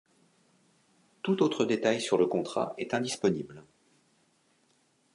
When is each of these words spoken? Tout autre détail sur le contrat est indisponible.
Tout 1.21 1.43
autre 1.43 1.63
détail 1.63 2.01
sur 2.01 2.17
le 2.17 2.25
contrat 2.25 2.73
est 2.79 2.95
indisponible. 2.95 3.63